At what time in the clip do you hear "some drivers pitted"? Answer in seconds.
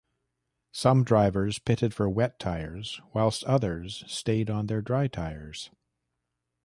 0.71-1.93